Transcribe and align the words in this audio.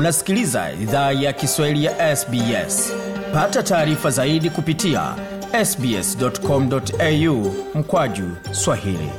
Unasikiliza 0.00 0.72
idhaa 0.72 1.12
ya 1.12 1.32
Kiswahili 1.32 1.84
ya 1.84 2.16
SBS. 2.16 2.92
Pata 3.32 3.62
taarifa 3.62 4.10
zaidi 4.10 4.50
kupitia 4.50 5.14
sbs.com.au 5.64 7.52
mkwaju 7.74 8.24
swahili. 8.52 9.10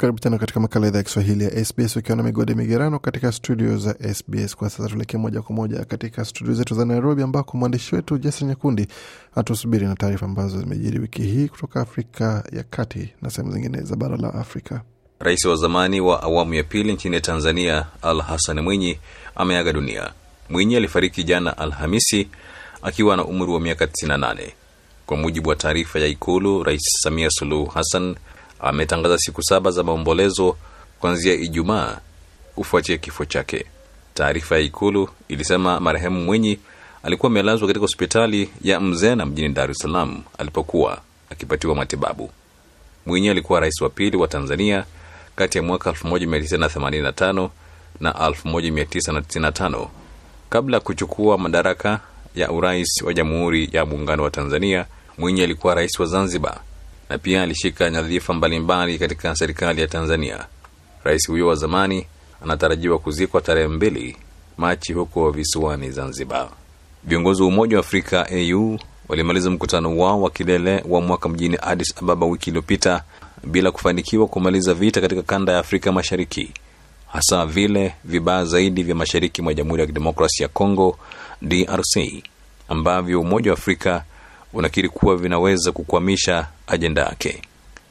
Karibu 0.00 0.18
tena 0.18 0.38
katika 0.38 0.60
makala 0.60 0.86
idhaa 0.86 0.98
ya 0.98 1.02
Kiswahili 1.04 1.44
ya 1.44 1.64
SBS 1.64 1.96
ukiwa 1.96 2.16
na 2.16 2.22
migode 2.22 2.54
migerano 2.54 2.98
katika 2.98 3.32
studio 3.32 3.78
za 3.78 4.14
SBS. 4.14 4.56
Kwa 4.56 4.70
sasa 4.70 4.88
tuelekee 4.88 5.18
moja 5.18 5.42
kwa 5.42 5.54
moja 5.56 5.84
katika 5.84 6.24
studio 6.24 6.54
zetu 6.54 6.74
za 6.74 6.84
Nairobi, 6.84 7.22
ambako 7.22 7.56
mwandishi 7.58 7.94
wetu 7.94 8.18
Jason 8.18 8.48
Nyakundi 8.48 8.86
atusubiri 9.34 9.86
na 9.86 9.94
taarifa 9.96 10.26
ambazo 10.26 10.60
zimejiri 10.60 10.98
wiki 10.98 11.22
hii 11.22 11.48
kutoka 11.48 11.80
Afrika 11.80 12.44
ya 12.52 12.62
Kati 12.62 13.14
na 13.22 13.30
sehemu 13.30 13.52
zingine 13.52 13.80
za 13.82 13.96
bara 13.96 14.16
la 14.16 14.34
Afrika. 14.34 14.80
Rais 15.24 15.44
wa 15.44 15.56
zamani 15.56 16.00
wa 16.00 16.22
awamu 16.22 16.54
ya 16.54 16.62
pili 16.62 16.92
nchini 16.92 17.20
Tanzania 17.20 17.86
Al 18.02 18.20
Hassan 18.20 18.60
Mwinyi 18.60 18.98
ameaga 19.36 19.72
dunia. 19.72 20.10
Mwinyi 20.50 20.76
alifariki 20.76 21.24
jana 21.24 21.58
Alhamisi 21.58 22.28
akiwa 22.82 23.16
na 23.16 23.24
umri 23.24 23.52
wa 23.52 23.60
miaka 23.60 23.84
98. 23.84 24.48
Kwa 25.06 25.16
mujibu 25.16 25.48
wa 25.48 25.56
taarifa 25.56 25.98
ya 25.98 26.06
Ikulu, 26.06 26.62
Rais 26.62 26.82
Samia 27.02 27.30
Suluhu 27.30 27.66
Hassan 27.66 28.16
ametangaza 28.60 29.18
siku 29.18 29.42
saba 29.42 29.70
za 29.70 29.82
maombolezo 29.82 30.56
kuanzia 31.00 31.34
Ijumaa 31.34 31.98
kufuatia 32.54 32.96
kifo 32.98 33.24
chake. 33.24 33.64
Taarifa 34.14 34.54
ya 34.54 34.60
Ikulu 34.60 35.08
ilisema 35.28 35.80
marehemu 35.80 36.24
Mwinyi 36.24 36.58
alikuwa 37.02 37.30
amelazwa 37.30 37.68
katika 37.68 37.82
hospitali 37.84 38.50
ya 38.62 38.80
Mzena 38.80 39.26
mjini 39.26 39.48
Dar 39.54 39.70
es 39.70 39.78
Salaam 39.78 40.22
alipokuwa 40.38 41.00
akipatiwa 41.30 41.74
matibabu. 41.74 42.30
Mwinyi 43.06 43.28
alikuwa 43.28 43.60
rais 43.60 43.80
wa 43.80 43.90
pili 43.90 44.16
wa 44.16 44.28
Tanzania 44.28 44.84
kati 45.36 45.58
ya 45.58 45.64
mwaka 45.64 45.90
1985 45.90 47.48
na 48.00 48.10
1995 48.12 49.88
kabla 50.50 50.76
ya 50.76 50.80
kuchukua 50.80 51.38
madaraka 51.38 52.00
ya 52.34 52.50
urais 52.52 53.02
wa 53.02 53.14
Jamhuri 53.14 53.68
ya 53.72 53.86
Muungano 53.86 54.22
wa 54.22 54.30
Tanzania. 54.30 54.86
Mwinyi 55.18 55.42
alikuwa 55.42 55.74
rais 55.74 56.00
wa 56.00 56.06
Zanzibar 56.06 56.60
na 57.10 57.18
pia 57.18 57.42
alishika 57.42 57.90
nyadhifa 57.90 58.34
mbalimbali 58.34 58.98
katika 58.98 59.34
serikali 59.36 59.80
ya 59.80 59.86
Tanzania. 59.88 60.44
Rais 61.04 61.28
huyo 61.28 61.46
wa 61.46 61.54
zamani 61.54 62.06
anatarajiwa 62.42 62.98
kuzikwa 62.98 63.40
tarehe 63.40 63.68
mbili 63.68 64.16
Machi 64.58 64.92
huko 64.92 65.30
visiwani 65.30 65.90
Zanzibar. 65.90 66.48
Viongozi 67.04 67.42
wa 67.42 67.48
Umoja 67.48 67.76
wa 67.76 67.80
Afrika 67.80 68.26
AU 68.30 68.78
walimaliza 69.08 69.50
mkutano 69.50 69.98
wao 69.98 70.22
wa 70.22 70.30
kilele 70.30 70.84
wa 70.88 71.00
mwaka 71.00 71.28
mjini 71.28 71.58
Addis 71.62 71.94
Ababa 72.02 72.26
wiki 72.26 72.50
iliyopita 72.50 73.02
bila 73.46 73.70
kufanikiwa 73.70 74.26
kumaliza 74.26 74.74
vita 74.74 75.00
katika 75.00 75.22
kanda 75.22 75.52
ya 75.52 75.58
Afrika 75.58 75.92
Mashariki, 75.92 76.50
hasa 77.12 77.46
vile 77.46 77.94
vibaya 78.04 78.44
zaidi 78.44 78.82
vya 78.82 78.94
mashariki 78.94 79.42
mwa 79.42 79.54
Jamhuri 79.54 79.80
ya 79.80 79.86
Kidemokrasia 79.86 80.44
ya 80.44 80.48
Kongo 80.48 80.98
DRC 81.42 82.24
ambavyo 82.68 83.20
Umoja 83.20 83.50
wa 83.50 83.56
Afrika 83.58 84.04
unakiri 84.52 84.88
kuwa 84.88 85.16
vinaweza 85.16 85.72
kukwamisha 85.72 86.46
ajenda 86.66 87.02
yake. 87.02 87.42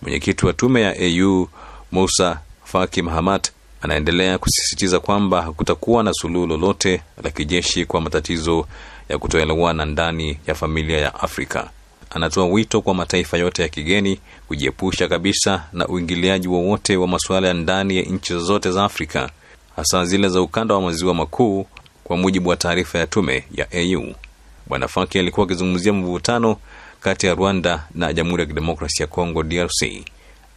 Mwenyekiti 0.02 0.46
wa 0.46 0.54
tume 0.54 0.82
ya 0.82 0.96
AU 1.00 1.48
Musa 1.92 2.40
Faki 2.64 3.02
Mahamat 3.02 3.52
anaendelea 3.82 4.38
kusisitiza 4.38 5.00
kwamba 5.00 5.42
hakutakuwa 5.42 6.04
na 6.04 6.14
suluhu 6.14 6.48
lolote 6.48 7.02
la 7.24 7.30
kijeshi 7.30 7.86
kwa 7.86 8.02
matatizo 8.02 8.68
ya 9.10 9.18
kutoelewana 9.18 9.86
ndani 9.86 10.40
ya 10.48 10.56
familia 10.56 10.98
ya 11.00 11.14
Afrika. 11.16 11.70
Anatoa 12.14 12.46
wito 12.46 12.82
kwa 12.82 12.94
mataifa 12.94 13.38
yote 13.38 13.62
ya 13.62 13.70
kigeni 13.70 14.20
kujiepusha 14.48 15.08
kabisa 15.08 15.64
na 15.74 15.88
uingiliaji 15.88 16.48
wowote 16.48 16.96
wa, 16.96 17.02
wa 17.02 17.08
masuala 17.08 17.48
ya 17.48 17.54
ndani 17.54 17.98
ya 17.98 18.04
nchi 18.04 18.34
zozote 18.34 18.72
za 18.72 18.84
Afrika, 18.84 19.30
hasa 19.76 20.06
zile 20.06 20.30
za 20.30 20.42
ukanda 20.42 20.76
wa 20.76 20.82
maziwa 20.82 21.14
makuu, 21.14 21.66
kwa 22.04 22.18
mujibu 22.18 22.50
wa 22.50 22.56
taarifa 22.56 23.00
ya 23.00 23.08
tume 23.08 23.44
ya 23.56 23.68
AU. 23.72 24.14
Bwana 24.68 24.88
Faki 24.88 25.20
alikuwa 25.20 25.46
akizungumzia 25.46 25.94
mvutano 25.94 26.58
kati 27.02 27.26
ya 27.26 27.36
Rwanda 27.36 27.88
na 27.96 28.14
Jamhuri 28.14 28.42
ya 28.42 28.48
Kidemokrasia 28.48 29.04
ya 29.04 29.08
Kongo 29.08 29.44
DRC, 29.44 30.06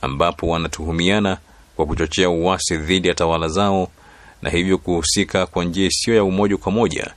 ambapo 0.02 0.48
wanatuhumiana 0.48 1.38
kwa 1.76 1.86
kuchochea 1.86 2.31
uasi 2.31 2.76
dhidi 2.76 3.08
ya 3.08 3.14
tawala 3.14 3.48
zao 3.48 3.88
na 4.42 4.50
hivyo 4.50 4.78
kuhusika 4.78 5.47
kwa 5.47 5.64
njia 5.64 5.86
isiyo 5.86 6.16
ya 6.16 6.25
umoja 6.25 6.56
kwa 6.56 6.72
moja 6.72 7.10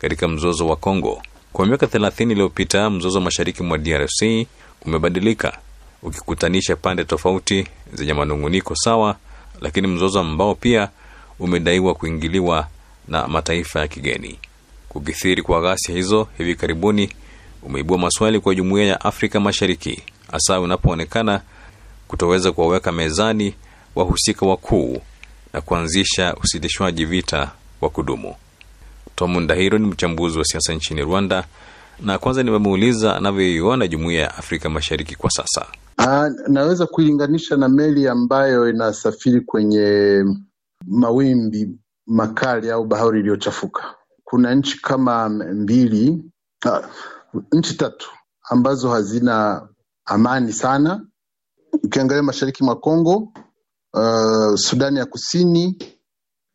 katika 0.00 0.28
mzozo 0.28 0.66
wa 0.68 0.76
Kongo. 0.76 1.22
Kwa 1.52 1.66
miaka 1.66 1.86
30 1.86 2.30
iliyopita, 2.32 2.90
mzozo 2.90 3.20
mashariki 3.20 3.62
mwa 3.62 3.78
DRC 3.78 4.46
umebadilika 4.86 5.58
ukikutanisha 6.02 6.76
pande 6.76 7.04
tofauti 7.04 7.66
zenye 7.92 8.14
manunguniko 8.14 8.74
sawa, 8.76 9.16
lakini 9.60 9.86
mzozo 9.86 10.20
ambao 10.20 10.54
pia 10.54 10.88
umedaiwa 11.38 11.94
kuingiliwa 11.94 12.68
na 13.08 13.28
mataifa 13.28 13.80
ya 13.80 13.88
kigeni. 13.88 14.38
Kukithiri 14.88 15.42
kwa 15.42 15.60
ghasia 15.60 15.94
hizo 15.94 16.28
hivi 16.38 16.54
karibuni 16.54 17.12
umeibua 17.62 17.98
maswali 17.98 18.40
kwa 18.40 18.54
jumuiya 18.54 18.86
ya 18.86 19.00
Afrika 19.00 19.40
Mashariki, 19.40 20.02
hasa 20.32 20.60
unapoonekana 20.60 21.40
kutoweza 22.08 22.52
kuwaweka 22.52 22.92
mezani 22.92 23.54
wahusika 23.94 24.46
wakuu 24.46 25.00
na 25.52 25.60
kuanzisha 25.60 26.34
usitishwaji 26.34 27.04
vita 27.04 27.50
wa 27.80 27.90
kudumu. 27.90 28.34
Tom 29.18 29.40
Ndahiro 29.40 29.78
ni 29.78 29.86
mchambuzi 29.86 30.38
wa 30.38 30.44
siasa 30.44 30.74
nchini 30.74 31.02
Rwanda, 31.02 31.44
na 32.00 32.18
kwanza 32.18 32.42
nimemuuliza 32.42 33.16
anavyoiona 33.16 33.88
jumuiya 33.88 34.20
ya 34.22 34.36
Afrika 34.38 34.70
Mashariki 34.70 35.16
kwa 35.16 35.30
sasa. 35.30 35.66
Aa, 35.98 36.28
naweza 36.48 36.86
kuilinganisha 36.86 37.56
na 37.56 37.68
meli 37.68 38.08
ambayo 38.08 38.68
inasafiri 38.70 39.40
kwenye 39.40 40.24
mawimbi 40.86 41.78
makali 42.06 42.70
au 42.70 42.84
bahari 42.84 43.20
iliyochafuka. 43.20 43.94
Kuna 44.24 44.54
nchi 44.54 44.82
kama 44.82 45.28
mbili 45.28 46.24
uh, 46.66 46.84
nchi 47.52 47.74
tatu 47.76 48.10
ambazo 48.50 48.90
hazina 48.90 49.68
amani 50.04 50.52
sana. 50.52 51.06
Ukiangalia 51.84 52.22
mashariki 52.22 52.64
mwa 52.64 52.76
Kongo, 52.76 53.32
uh, 53.94 54.54
Sudani 54.54 54.98
ya 54.98 55.06
Kusini 55.06 55.78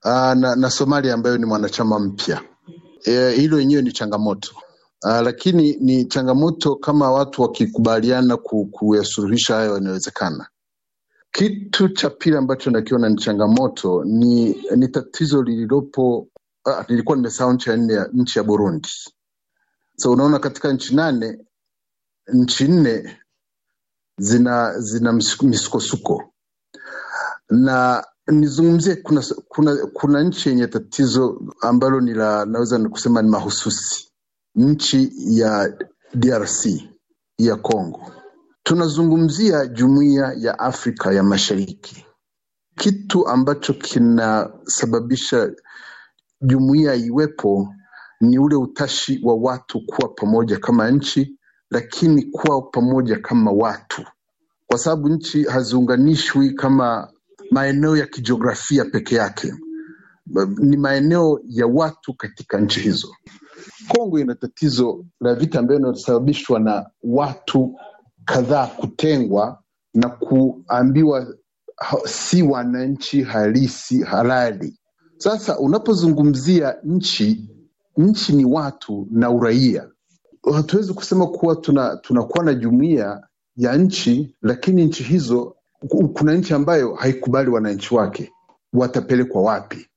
uh, 0.06 0.12
na, 0.34 0.56
na 0.56 0.69
Somalia 0.69 1.13
ambayo 1.13 1.38
ni 1.38 1.46
mwanachama 1.46 2.00
mpya. 2.00 2.41
E, 3.06 3.31
hilo 3.31 3.59
yenyewe 3.59 3.81
ni 3.81 3.91
changamoto 3.91 4.52
uh, 5.06 5.19
lakini 5.22 5.74
ni 5.80 6.06
changamoto 6.06 6.75
kama 6.75 7.12
watu 7.12 7.41
wakikubaliana 7.41 8.38
ku, 8.38 8.66
kuyasuluhisha 8.66 9.56
hayo 9.56 9.74
yanawezekana. 9.74 10.47
Kitu 11.31 11.90
cha 11.90 12.09
pili 12.09 12.38
ambacho 12.38 12.72
nakiona 12.72 13.09
ni 13.09 13.16
changamoto 13.16 14.03
ni, 14.03 14.64
ni 14.75 14.88
tatizo 14.88 15.44
lililopo 15.44 16.28
Ah, 16.66 16.86
nilikuwa 16.90 17.16
nimesahau 17.18 17.53
nchi 17.53 17.69
ya 17.69 17.78
nne, 17.78 18.06
nchi 18.14 18.40
ya 18.40 18.44
Burundi. 18.44 18.90
So 19.97 20.12
unaona 20.12 20.40
katika 20.40 20.74
nchi 20.74 20.96
nane, 20.96 21.46
nchi 22.34 22.68
nne 22.68 23.18
zina 24.18 24.80
zina 24.80 25.14
misukosuko, 25.41 26.34
na 27.50 28.06
nizungumzie, 28.28 28.95
kuna, 28.95 29.23
kuna, 29.47 29.75
kuna 29.94 30.23
nchi 30.23 30.50
yenye 30.50 30.67
tatizo 30.67 31.41
ambalo 31.61 32.01
ni 32.01 32.13
la 32.13 32.45
naweza 32.45 32.89
kusema 32.89 33.22
ni 33.22 33.29
mahususi, 33.29 34.09
nchi 34.56 35.11
ya 35.39 35.78
DRC 36.16 36.66
ya 37.38 37.56
Congo. 37.56 38.11
Tunazungumzia 38.63 39.66
jumuiya 39.67 40.34
ya 40.38 40.59
Afrika 40.59 41.13
ya 41.13 41.23
Mashariki, 41.23 42.06
kitu 42.75 43.28
ambacho 43.28 43.73
kinasababisha 43.73 45.51
jumuiya 46.41 46.95
iwepo 46.95 47.75
ni 48.22 48.40
ule 48.40 48.55
utashi 48.55 49.22
wa 49.23 49.35
watu 49.35 49.85
kuwa 49.85 50.09
pamoja 50.09 50.59
kama 50.59 50.91
nchi, 50.91 51.40
lakini 51.72 52.23
kuwa 52.23 52.61
pamoja 52.61 53.19
kama 53.19 53.51
watu, 53.51 54.05
kwa 54.67 54.78
sababu 54.79 55.09
nchi 55.09 55.43
haziunganishwi 55.43 56.52
kama 56.53 57.14
maeneo 57.51 57.97
ya 57.97 58.05
kijiografia 58.05 58.85
peke 58.85 59.16
yake, 59.16 59.53
ni 60.57 60.78
maeneo 60.78 61.40
ya 61.47 61.67
watu 61.67 62.13
katika 62.13 62.59
nchi 62.61 62.79
hizo. 62.79 63.16
Kongo 63.87 64.19
ina 64.19 64.35
tatizo 64.35 65.05
la 65.22 65.35
vita 65.35 65.59
ambayo 65.59 65.79
inasababishwa 65.79 66.59
na 66.59 66.90
watu 67.03 67.79
kadhaa 68.25 68.67
kutengwa 68.67 69.63
na 69.93 70.09
kuambiwa 70.09 71.35
si 72.05 72.43
wananchi 72.43 73.22
halisi 73.23 74.03
halali. 74.03 74.79
Sasa 75.17 75.59
unapozungumzia 75.59 76.75
nchi, 76.84 77.49
nchi 77.97 78.34
ni 78.34 78.45
watu 78.45 79.07
na 79.11 79.29
uraia. 79.31 79.87
Hatuwezi 80.55 80.93
kusema 80.93 81.28
kuwa 81.28 81.55
tuna 81.55 81.97
tunakuwa 81.97 82.43
na 82.45 82.53
jumuiya 82.53 83.28
ya 83.55 83.78
nchi, 83.78 84.35
lakini 84.41 84.85
nchi 84.85 85.03
hizo, 85.03 85.55
kuna 85.90 86.34
nchi 86.34 86.53
ambayo 86.53 86.94
haikubali 86.96 87.50
wananchi 87.50 87.96
wake, 87.96 88.32
watapelekwa 88.74 89.41
wapi? 89.41 89.88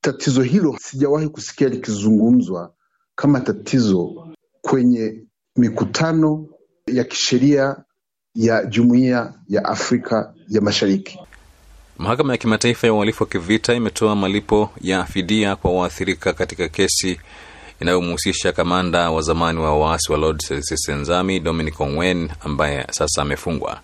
Tatizo 0.00 0.42
hilo 0.42 0.76
sijawahi 0.80 1.28
kusikia 1.28 1.68
likizungumzwa 1.68 2.72
kama 3.14 3.40
tatizo 3.40 4.28
kwenye 4.60 5.24
mikutano 5.56 6.46
ya 6.86 7.04
kisheria 7.04 7.76
ya 8.34 8.64
jumuiya 8.64 9.34
ya 9.48 9.64
Afrika 9.64 10.34
ya 10.48 10.60
Mashariki. 10.60 11.18
Mahakama 11.98 12.32
ya 12.32 12.38
Kimataifa 12.38 12.86
ya 12.86 12.92
Uhalifu 12.92 13.22
wa 13.22 13.28
Kivita 13.28 13.74
imetoa 13.74 14.16
malipo 14.16 14.70
ya 14.80 15.04
fidia 15.04 15.56
kwa 15.56 15.72
waathirika 15.72 16.32
katika 16.32 16.68
kesi 16.68 17.20
inayomhusisha 17.80 18.52
kamanda 18.52 19.10
wa 19.10 19.22
zamani 19.22 19.58
wa 19.58 19.78
waasi 19.78 20.12
wa 20.12 20.18
Lord 20.18 20.42
Resistance 20.50 21.14
Army 21.14 21.40
Dominic 21.40 21.80
Ongwen 21.80 22.28
ambaye 22.40 22.86
sasa 22.90 23.22
amefungwa. 23.22 23.80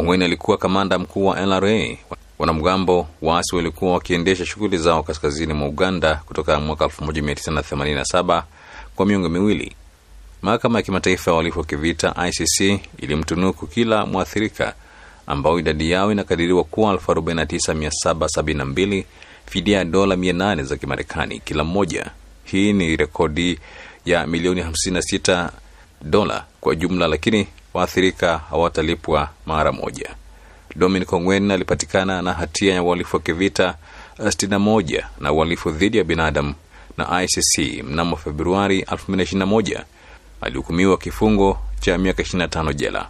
Ongwen 0.00 0.22
alikuwa 0.22 0.58
kamanda 0.58 0.98
mkuu 0.98 1.26
wa 1.26 1.40
LRA. 1.46 1.96
Wanamgambo 2.38 3.08
waasi 3.22 3.56
walikuwa 3.56 3.92
wakiendesha 3.92 4.46
shughuli 4.46 4.78
zao 4.78 5.02
kaskazini 5.02 5.52
mwa 5.52 5.68
Uganda 5.68 6.14
kutoka 6.26 6.60
mwaka 6.60 6.84
1987 6.84 8.42
kwa 8.96 9.06
miongo 9.06 9.28
miwili. 9.28 9.72
Mahakama 10.42 10.78
ya 10.78 10.82
Kimataifa 10.82 11.30
ya 11.30 11.34
Uhalifu 11.34 11.58
wa 11.58 11.64
Kivita 11.64 12.14
ICC 12.28 12.80
ilimtunuku 12.98 13.66
kila 13.66 14.06
mwathirika 14.06 14.74
ambao 15.26 15.58
idadi 15.58 15.90
yao 15.90 16.12
inakadiriwa 16.12 16.64
kuwa 16.64 16.94
49772 16.94 19.04
fidia 19.46 19.78
ya 19.78 19.84
dola 19.84 20.14
800 20.16 20.62
za 20.62 20.76
Kimarekani 20.76 21.40
kila 21.40 21.64
mmoja. 21.64 22.06
Hii 22.44 22.72
ni 22.72 22.96
rekodi 22.96 23.58
ya 24.06 24.26
milioni 24.26 24.62
56 24.62 25.50
dola 26.02 26.44
kwa 26.60 26.74
jumla, 26.74 27.06
lakini 27.08 27.46
waathirika 27.74 28.38
hawatalipwa 28.38 29.28
mara 29.46 29.72
moja. 29.72 30.10
Dominic 30.76 31.12
Ongwen 31.12 31.50
alipatikana 31.50 32.22
na 32.22 32.32
hatia 32.32 32.74
ya 32.74 32.82
uhalifu 32.82 33.16
wa 33.16 33.22
kivita 33.22 33.74
61 34.18 35.02
na 35.20 35.32
uhalifu 35.32 35.70
dhidi 35.70 35.98
ya 35.98 36.04
binadamu 36.04 36.54
na 36.98 37.22
ICC 37.22 37.82
mnamo 37.84 38.16
Februari 38.16 38.80
2021. 38.82 39.82
Alihukumiwa 40.40 40.98
kifungo 40.98 41.58
cha 41.80 41.98
miaka 41.98 42.22
25 42.22 42.74
jela. 42.74 43.08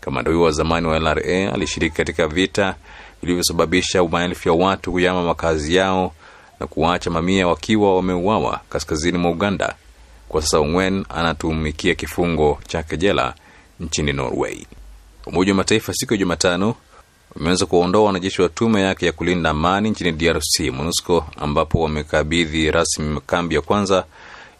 Kamanda 0.00 0.30
huyo 0.30 0.42
wa 0.42 0.50
zamani 0.50 0.86
wa 0.86 0.98
LRA 0.98 1.52
alishiriki 1.54 1.96
katika 1.96 2.28
vita 2.28 2.74
vilivyosababisha 3.22 4.04
maelfu 4.04 4.48
ya 4.48 4.54
watu 4.54 4.92
kuyama 4.92 5.22
makazi 5.24 5.74
yao 5.76 6.12
na 6.60 6.66
kuwaacha 6.66 7.10
mamia 7.10 7.46
wakiwa 7.48 7.96
wameuawa 7.96 8.60
kaskazini 8.70 9.18
mwa 9.18 9.30
Uganda. 9.30 9.74
Kwa 10.28 10.42
sasa 10.42 10.58
Ongwen 10.58 11.04
anatumikia 11.08 11.94
kifungo 11.94 12.58
chake 12.68 12.96
jela 12.96 13.34
nchini 13.80 14.12
Norway. 14.12 14.66
Umoja 15.26 15.52
wa 15.52 15.56
Mataifa 15.56 15.92
siku 15.94 16.12
ya 16.14 16.18
Jumatano 16.18 16.74
umeanza 17.36 17.66
kuwaondoa 17.66 18.04
wanajeshi 18.04 18.42
wa 18.42 18.48
tume 18.48 18.82
yake 18.82 19.06
ya 19.06 19.12
kulinda 19.12 19.50
amani 19.50 19.90
nchini 19.90 20.12
DRC, 20.12 20.60
MONUSCO, 20.72 21.26
ambapo 21.36 21.80
wamekabidhi 21.80 22.70
rasmi 22.70 23.20
kambi 23.26 23.54
ya 23.54 23.60
kwanza 23.60 24.04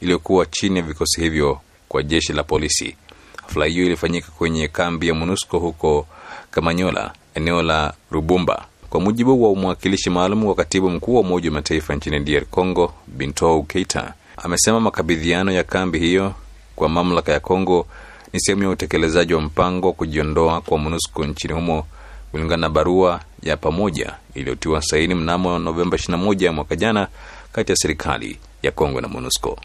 iliyokuwa 0.00 0.46
chini 0.46 0.76
ya 0.76 0.82
vikosi 0.84 1.20
hivyo 1.20 1.60
kwa 1.88 2.02
jeshi 2.02 2.32
la 2.32 2.42
polisi. 2.42 2.96
Hafla 3.42 3.66
hiyo 3.66 3.86
ilifanyika 3.86 4.28
kwenye 4.38 4.68
kambi 4.68 5.08
ya 5.08 5.14
MONUSCO 5.14 5.58
huko 5.58 6.06
Kamanyola, 6.50 7.12
eneo 7.34 7.62
la 7.62 7.94
Rubumba. 8.10 8.66
Kwa 8.90 9.00
mujibu 9.00 9.42
wa 9.44 9.54
mwakilishi 9.54 10.10
maalum 10.10 10.44
wa 10.44 10.54
katibu 10.54 10.90
mkuu 10.90 11.14
wa 11.14 11.20
Umoja 11.20 11.48
wa 11.50 11.54
Mataifa 11.54 11.94
nchini 11.94 12.20
DR 12.20 12.44
Congo, 12.44 12.94
Bintou 13.06 13.62
Keita, 13.62 14.14
amesema 14.36 14.80
makabidhiano 14.80 15.52
ya 15.52 15.64
kambi 15.64 15.98
hiyo 15.98 16.34
kwa 16.76 16.88
mamlaka 16.88 17.32
ya 17.32 17.40
Congo 17.40 17.86
ni 18.32 18.40
sehemu 18.40 18.62
ya 18.62 18.68
utekelezaji 18.70 19.34
wa 19.34 19.40
mpango 19.40 19.86
wa 19.86 19.92
kujiondoa 19.92 20.60
kwa 20.60 20.78
MONUSCO 20.78 21.24
nchini 21.26 21.54
humo 21.54 21.86
kulingana 22.30 22.60
na 22.60 22.68
barua 22.70 23.20
ya 23.42 23.56
pamoja 23.56 24.14
iliyotiwa 24.34 24.82
saini 24.82 25.14
mnamo 25.14 25.58
Novemba 25.58 25.96
21 25.96 26.50
mwaka 26.52 26.76
jana 26.76 27.08
kati 27.52 27.72
ya 27.72 27.76
serikali 27.76 28.38
ya 28.62 28.70
Kongo 28.70 29.00
na 29.00 29.08
MONUSCO. 29.08 29.58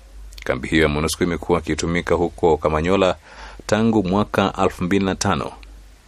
Kambi 0.44 0.67
hiyo 0.67 0.83
ya 0.83 0.89
MONUSCO 0.89 1.23
imekuwa 1.23 1.59
ikitumika 1.59 2.15
huko 2.15 2.57
Kamanyola 2.57 3.15
tangu 3.67 4.03
mwaka 4.03 4.47
2005. 4.57 5.51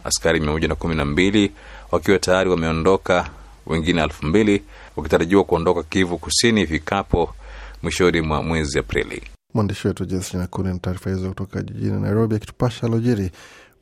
Askari 0.04 0.40
112 0.40 1.50
wakiwa 1.90 2.18
tayari 2.18 2.50
wameondoka, 2.50 3.30
wengine 3.66 4.02
2000 4.02 4.60
wakitarajiwa 4.96 5.44
kuondoka 5.44 5.82
Kivu 5.82 6.18
Kusini 6.18 6.60
ifikapo 6.60 7.34
mwishoni 7.82 8.20
mwa 8.20 8.42
mwezi 8.42 8.78
Aprili. 8.78 9.22
Mwandishi 9.58 9.88
wetu 9.88 10.04
Nyakuni 10.38 10.68
na 10.68 10.78
taarifa 10.78 11.10
hizo 11.10 11.28
kutoka 11.28 11.62
jijini 11.62 12.00
Nairobi, 12.00 12.34
akitupasha 12.36 12.86
alojiri 12.86 13.30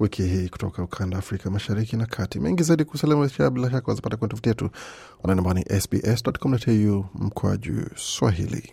wiki 0.00 0.22
hii 0.22 0.48
kutoka 0.48 0.82
ukanda 0.82 1.18
Afrika 1.18 1.50
mashariki 1.50 1.96
na 1.96 2.06
kati. 2.06 2.40
Mengi 2.40 2.62
zaidi 2.62 2.84
kuhusu 2.84 3.06
bila 3.50 3.70
shaka 3.70 3.86
wazapata 3.88 4.16
kwenye 4.16 4.30
tovuti 4.30 4.48
yetu 4.48 4.70
wanaenda 5.22 5.42
sbs.com.au 5.80 7.04
mkoa 7.14 7.56
juu 7.56 7.82
Swahili. 7.96 8.72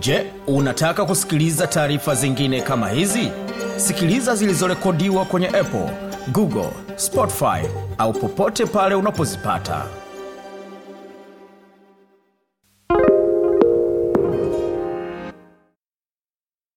Je, 0.00 0.26
unataka 0.46 1.04
kusikiliza 1.04 1.66
taarifa 1.66 2.14
zingine 2.14 2.60
kama 2.60 2.88
hizi? 2.88 3.30
Sikiliza 3.76 4.36
zilizorekodiwa 4.36 5.24
kwenye 5.24 5.48
Apple, 5.48 5.90
Google, 6.32 6.70
Spotify 6.96 7.66
au 7.98 8.12
popote 8.12 8.66
pale 8.66 8.94
unapozipata. 8.94 9.86